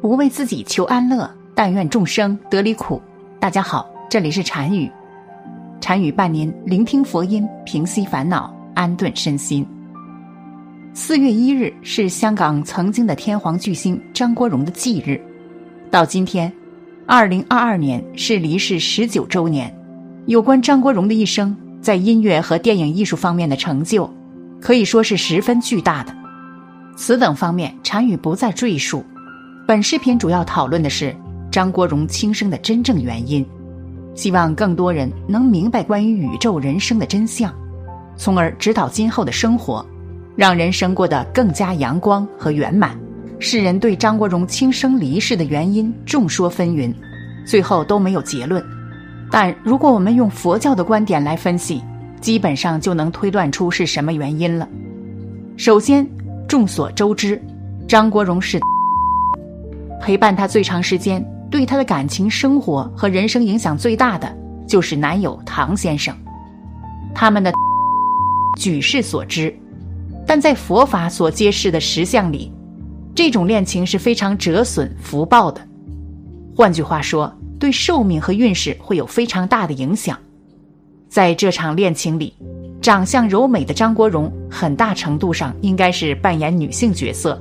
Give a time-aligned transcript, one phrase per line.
[0.00, 3.00] 不为自己求安乐，但愿众生得离苦。
[3.38, 4.90] 大家好，这里是禅语，
[5.78, 9.66] 禅语伴您聆听佛音，平息烦恼，安顿身心。
[10.94, 15.20] 四月一日是香港曾经的天皇巨星张国荣的忌日，
[15.90, 16.50] 到今天，
[17.06, 19.74] 二零二二年是离世十九周年。
[20.24, 24.10] 有关张国荣的一生，在音乐和电影艺术方面的成就，
[24.62, 26.16] 可以说是十分巨大的。
[26.96, 29.04] 此等方面，禅语不再赘述。
[29.70, 31.14] 本视频主要讨论的是
[31.48, 33.46] 张国荣轻生的真正原因，
[34.16, 37.54] 希望更多人能明白关于宇宙人生的真相，
[38.16, 39.86] 从而指导今后的生活，
[40.34, 42.98] 让人生过得更加阳光和圆满。
[43.38, 46.92] 世人对张国荣轻生离世的原因众说纷纭，
[47.46, 48.60] 最后都没有结论。
[49.30, 51.80] 但如果我们用佛教的观点来分析，
[52.20, 54.68] 基本上就能推断出是什么原因了。
[55.56, 56.04] 首先，
[56.48, 57.40] 众所周知，
[57.86, 58.58] 张国荣是。
[60.00, 64.34] 陪伴他最长时间、对他的感情生活和人生影响最大的，
[64.66, 66.16] 就是男友唐先生。
[67.14, 67.52] 他们的
[68.58, 69.54] 举世所知，
[70.26, 72.50] 但在佛法所揭示的实相里，
[73.14, 75.60] 这种恋情是非常折损福报的。
[76.56, 80.18] 换句话说，对寿命和运势会有非常大的影响。
[81.08, 82.32] 在这场恋情里，
[82.80, 87.40] 长相柔美的张国荣很大程度上应该是扮演女性角色。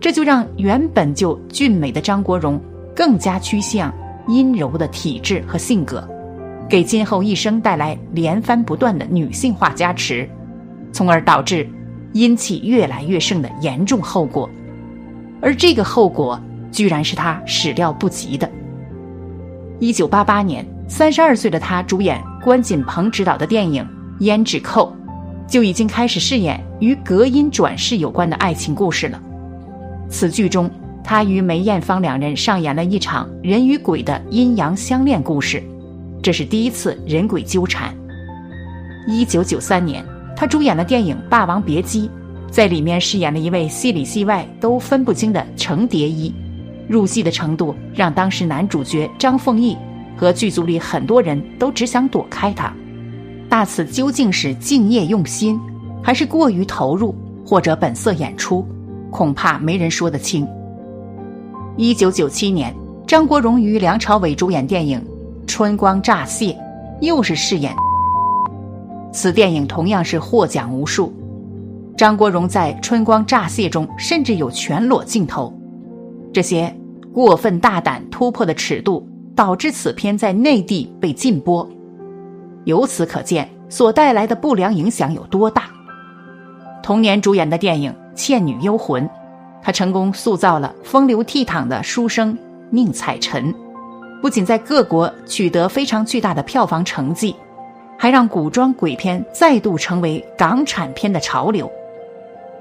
[0.00, 2.60] 这就让原本就俊美的张国荣
[2.94, 3.92] 更加趋向
[4.28, 6.06] 阴柔的体质和性格，
[6.68, 10.28] 给今后一生带来连番不断的女性化加持，
[10.92, 11.68] 从而导致
[12.12, 14.48] 阴气越来越盛的严重后果。
[15.40, 18.48] 而这个后果居然是他始料不及的。
[19.80, 23.86] 一九八八年，三十二岁的他主演关锦鹏执导的电影
[24.22, 24.92] 《胭脂扣》，
[25.50, 29.22] 就已经开始饰演与隔音转世有关的爱情故事了。
[30.10, 30.70] 此剧中，
[31.04, 35.62] 他与梅艳芳两人上演了一场人与鬼的阴阳相恋故事，
[36.22, 37.94] 这是第一次人鬼纠缠。
[39.06, 40.04] 一九九三年，
[40.34, 42.08] 他主演了电影《霸王别姬》，
[42.50, 46.34] 在里面饰演了一位戏里戏外都分不清的程蝶衣，
[46.88, 49.76] 入戏的程度让当时男主角张丰毅
[50.16, 52.72] 和剧组里很多人都只想躲开他。
[53.48, 55.58] 大此究竟是敬业用心，
[56.02, 57.14] 还是过于投入，
[57.46, 58.66] 或者本色演出？
[59.10, 60.46] 恐怕没人说得清。
[61.76, 62.74] 一九九七年，
[63.06, 65.00] 张国荣与梁朝伟主演电影
[65.46, 66.46] 《春光乍泄》，
[67.00, 67.72] 又是饰演。
[69.12, 71.12] 此电影同样是获奖无数。
[71.96, 75.52] 张国荣在《春光乍泄》中甚至有全裸镜头，
[76.32, 76.72] 这些
[77.12, 81.68] 过分大胆突破的尺度，导致此片在内地被禁播。
[82.64, 85.64] 由此可见，所带来的不良影响有多大。
[86.82, 87.90] 同年主演的电影。
[88.18, 89.04] 《倩女幽魂》，
[89.62, 92.36] 他成功塑造了风流倜傥的书生
[92.68, 93.54] 宁采臣，
[94.20, 97.34] 不仅在各国取得非常巨大的票房成绩，
[97.96, 101.70] 还让古装鬼片再度成为港产片的潮流。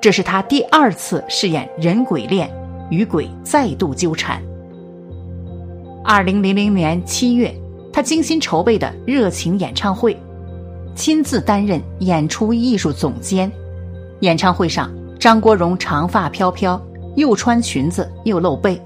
[0.00, 2.50] 这是他第二次饰演人鬼恋，
[2.88, 4.42] 与鬼再度纠缠。
[6.02, 7.54] 二零零零年七月，
[7.92, 10.18] 他精心筹备的热情演唱会，
[10.96, 13.52] 亲自担任演出艺术总监。
[14.20, 14.90] 演唱会上。
[15.22, 16.84] 张国荣长发飘飘，
[17.14, 18.76] 又穿裙子又露背，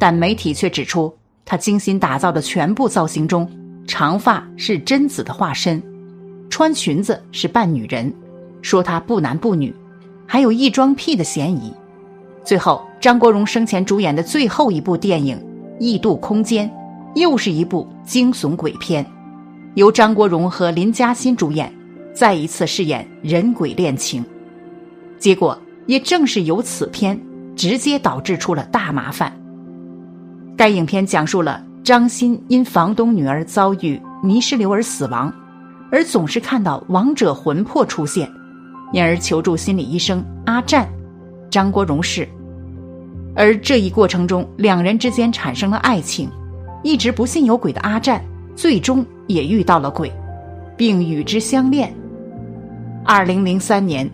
[0.00, 1.14] 但媒体却指出，
[1.44, 3.46] 他精心打造的全部造型中，
[3.86, 5.82] 长发是贞子的化身，
[6.48, 8.10] 穿裙子是扮女人，
[8.62, 9.76] 说他不男不女，
[10.26, 11.70] 还有异装癖的嫌疑。
[12.42, 15.36] 最后，张国荣生前主演的最后一部电影
[15.78, 16.66] 《异度空间》，
[17.14, 19.04] 又是一部惊悚鬼片，
[19.74, 21.70] 由张国荣和林嘉欣主演，
[22.14, 24.24] 再一次饰演人鬼恋情。
[25.18, 27.18] 结果也正是由此片，
[27.56, 29.32] 直接导致出了大麻烦。
[30.56, 35.32] 该影片讲述了张欣因房东女儿遭遇泥石流而死亡，
[35.90, 38.30] 而总是看到亡者魂魄出现，
[38.92, 40.88] 因而求助心理医生阿占，
[41.50, 42.28] 张国荣是。
[43.34, 46.28] 而这一过程中，两人之间产生了爱情，
[46.82, 48.20] 一直不信有鬼的阿占，
[48.56, 50.12] 最终也遇到了鬼，
[50.76, 51.94] 并与之相恋。
[53.04, 54.10] 二零零三年，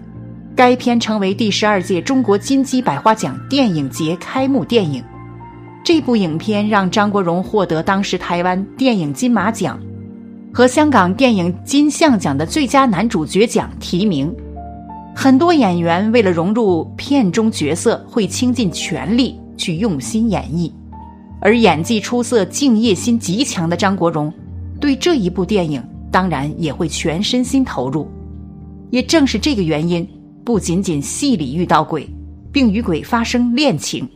[0.57, 5.03] 该片成为第十二届中国金鸡百花奖电影节开幕电影。
[5.83, 9.79] 这部影片让张国荣获得当时台湾电影金马奖
[10.53, 14.33] 和香港电影金像奖的最佳男主角奖提名。
[15.15, 20.73] 很多演员为了融入片中角色，会倾尽全力去用心演绎，
[21.41, 24.33] 而演技出色、敬业心极强的张国荣，
[24.81, 28.09] 对这一部电影当然也会全身心投入。
[28.91, 30.09] 也正是这个原因，
[30.45, 32.07] 不仅仅戏里遇到鬼，
[32.53, 34.07] 并与鬼发生恋情，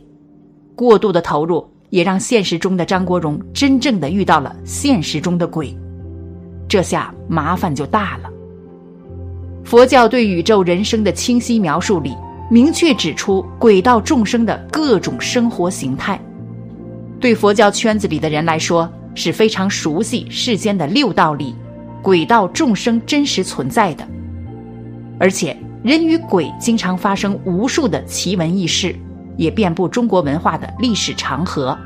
[0.75, 5.75] 过度的投入也让现实中的张国荣真正的遇到了现实中的鬼，
[6.67, 8.29] 这下麻烦就大了。
[9.63, 12.15] 佛教对宇宙人生的清晰描述里，
[12.49, 16.19] 明确指出鬼道众生的各种生活形态。
[17.19, 21.55] 对佛教圈子里的人来说，是非常熟悉世间的六道里，
[22.03, 24.07] 鬼道众生真实存在的。
[25.19, 28.93] 而且，人与鬼经常发生无数的奇闻异事，
[29.37, 31.77] 也遍布中国文化的历史长河。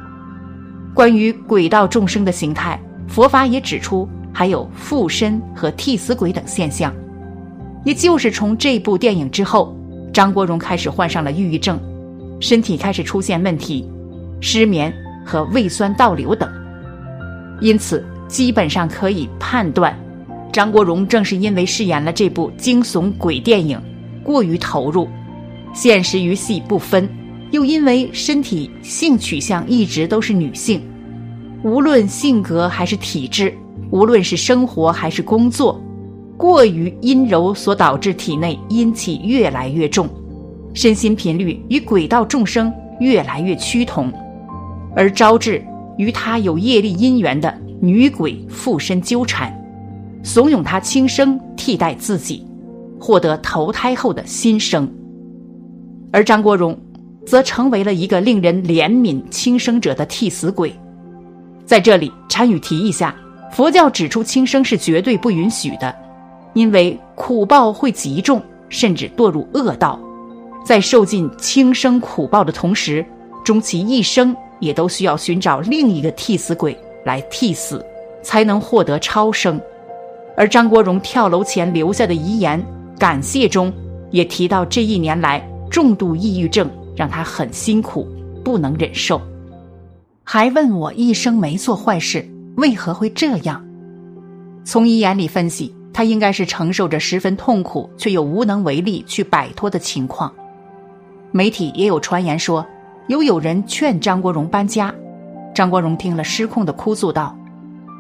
[0.96, 6.92] 关于鬼道众生的形态，佛法也指出，还有附身和替死鬼等现象。
[7.86, 9.78] 也就是从这部电影之后，
[10.12, 11.80] 张国荣开始患上了抑郁症，
[12.40, 13.88] 身体开始出现问题，
[14.42, 14.92] 失眠
[15.24, 16.50] 和胃酸倒流等。
[17.62, 19.96] 因此，基本上可以判断，
[20.54, 23.82] 张国荣正是因为饰演了这部惊悚鬼电影，
[24.24, 25.08] 过于投入，
[25.74, 27.10] 现实与戏不分，
[27.50, 30.80] 又因为身体性取向一直都是女性，
[31.64, 33.52] 无论性格还是体质，
[33.90, 35.82] 无论是生活还是工作。
[36.38, 40.08] 过于阴柔所导致体内阴气越来越重，
[40.76, 44.14] 身心频率与鬼道众生越来越趋同，
[44.96, 45.66] 而招致
[45.98, 47.52] 与他有业力因缘的
[47.82, 49.52] 女鬼附身纠缠，
[50.24, 52.48] 怂恿他轻生替代自己，
[52.98, 54.90] 获得投胎后的新生。
[56.12, 56.78] 而张国荣，
[57.26, 60.74] 则成为了一个令人怜悯轻生者的替死鬼。
[61.66, 63.14] 在这里，禅语提一下，
[63.52, 65.94] 佛教指出轻生是绝对不允许的。
[66.54, 70.00] 因为苦报会极重，甚至堕入恶道，
[70.64, 73.06] 在受尽轻生苦报的同时，
[73.44, 77.84] 终其一生也都需要寻找另一个替死鬼来替死，
[78.22, 79.60] 才能获得超生。
[80.36, 82.64] 而张国荣跳楼前留下的遗言
[82.98, 83.72] 感谢中，
[84.12, 88.08] 也提到这一年来重度抑郁症让他很辛苦，
[88.44, 89.22] 不能忍受，
[90.24, 92.28] 还问我一生没做坏事，
[92.58, 93.64] 为何会这样？
[94.64, 95.74] 从遗言里分析。
[95.96, 100.34] 他应该是承受着十分痛苦，却又无能为力去摆脱的情况。
[101.32, 102.66] 媒体也有传言说，
[103.06, 104.92] 有有人劝张国荣搬家，
[105.54, 107.38] 张国荣听了失控的哭诉道：“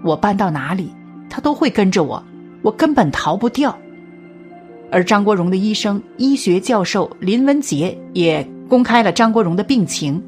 [0.04, 0.92] 我搬到哪里，
[1.34, 2.24] 他都会跟着我，
[2.62, 3.76] 我根本逃不掉。”
[4.92, 10.22] 而张国荣的医生、医学教授林文杰也公开了张国荣的病情。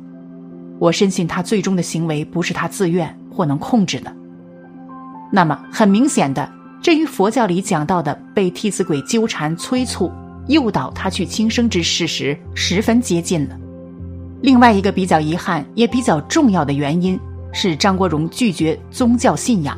[0.79, 4.11] 我深信他最终的行为不是他自愿或能控制的。
[5.31, 6.51] 那么很明显的。
[6.81, 10.11] 这与佛教里讲到的被替死鬼纠缠、催促、
[10.47, 13.57] 诱导他去轻生之事实十分接近了。
[14.41, 17.19] 另外一个比较遗憾也比较重要的原因
[17.51, 19.77] 是张国荣拒绝宗教信仰。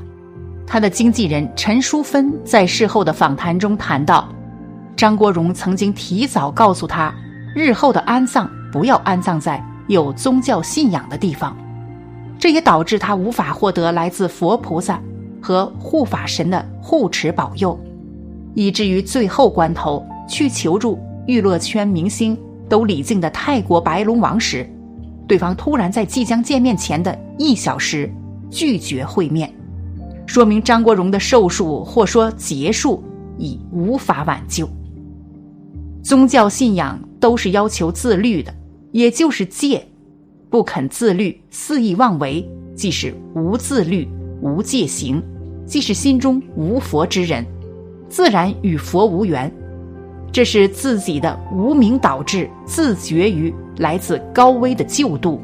[0.68, 4.28] 他的经纪人陈淑芬在事后的访谈中谈到，
[4.96, 7.12] 张国荣曾经提早告诉他，
[7.56, 11.56] 日后的安葬不要安葬在有宗教信仰的地方，
[12.38, 15.02] 这也导致他无法获得来自佛菩萨。
[15.40, 17.80] 和护法神的护持保佑，
[18.54, 22.38] 以至于最后关头去求助娱乐圈明星
[22.68, 24.68] 都礼敬的泰国白龙王时，
[25.28, 28.12] 对方突然在即将见面前的一小时
[28.50, 29.50] 拒绝会面，
[30.28, 33.04] 说明张国荣的寿数或说结束
[33.40, 34.70] 已无法挽救。
[36.04, 38.54] 宗教信仰都是要求自律的，
[38.92, 39.84] 也就是戒，
[40.50, 44.08] 不肯自律，肆意妄为，即是无自律、
[44.42, 45.20] 无戒行。
[45.66, 47.46] 即是心中无佛之人，
[48.08, 49.52] 自然与佛无缘，
[50.32, 55.42] 这是自己的无名导致，自绝于来自高危的救度，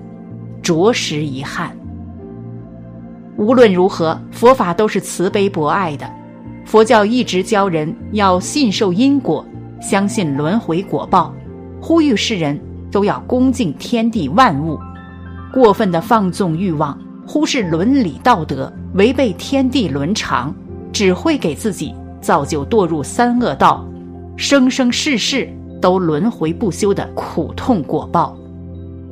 [0.62, 1.76] 着实遗憾。
[3.38, 6.10] 无论如何，佛法都是慈悲博爱的，
[6.66, 9.46] 佛教一直教人要信受因果，
[9.82, 11.34] 相信轮回果报，
[11.82, 12.60] 呼吁世人
[12.92, 14.80] 都要恭敬天地万物，
[15.52, 16.98] 过分的放纵欲望。
[17.26, 20.54] 忽视伦理道德，违背天地伦常，
[20.92, 23.88] 只会给自己造就堕入三恶道，
[24.36, 25.50] 生生世世
[25.82, 28.38] 都轮回不休的苦痛果报。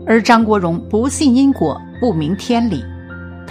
[0.06, 2.84] 而张国荣不信因果，不明天理，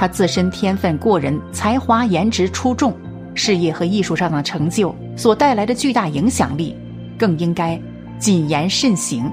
[0.00, 2.97] 他自身天分过人，才华颜值出众，
[3.35, 6.75] 事业和艺术上的成就所带来的巨大影响力，
[7.19, 7.78] 更应该
[8.19, 9.30] 谨言慎行，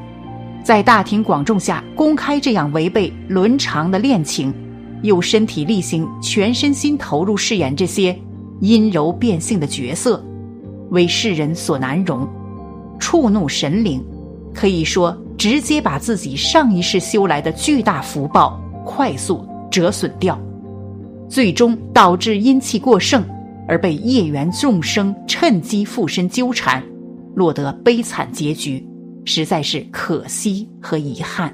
[0.65, 4.53] 在大庭广众下公开这样违背伦常的恋情，
[5.03, 8.13] 又身体力行、全身心投入饰演这些
[8.59, 10.21] 阴柔变性的角色，
[10.89, 12.27] 为世人所难容，
[12.99, 14.03] 触怒神灵，
[14.53, 20.37] 可以说直接把自己上一世修来的巨大福报快速折损掉，
[21.27, 23.23] 最终导致阴气过盛。
[23.69, 26.81] 而被业缘众生趁机附身纠缠，
[27.35, 28.81] 落得悲惨结局，
[29.25, 31.53] 实在是可惜和遗憾。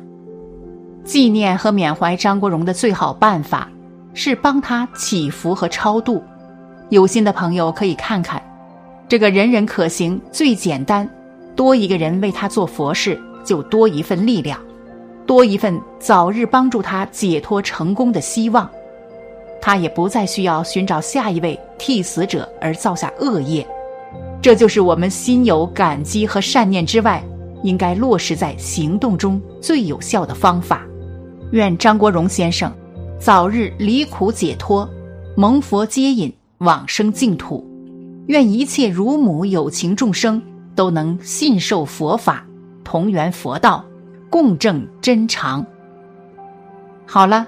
[1.03, 3.67] 纪念和缅怀张国荣的最好办法，
[4.13, 6.21] 是帮他祈福和超度。
[6.89, 8.39] 有心的朋友可以看看，
[9.09, 11.09] 这个人人可行、最简单，
[11.55, 14.59] 多一个人为他做佛事，就多一份力量，
[15.25, 18.69] 多一份早日帮助他解脱成功的希望。
[19.65, 23.65] 他也不再需要寻找下一位替死者而造下恶业，
[24.41, 27.23] 这就是我们心有感激和善念之外，
[27.63, 30.85] 应该落实在行动中最有效的方法。
[31.51, 32.69] 愿张国荣先生
[33.17, 34.85] 早日离苦解脱，
[35.37, 37.65] 蒙佛接引往生净土。
[38.27, 40.43] 愿一切乳母有情众生
[40.75, 42.45] 都能信受佛法，
[42.83, 43.85] 同圆佛道，
[44.29, 45.65] 共证真常。
[47.05, 47.47] 好了。